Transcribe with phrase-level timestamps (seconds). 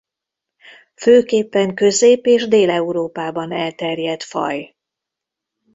[0.95, 4.75] Főképpen Közép- és Dél-Európában elterjedt faj.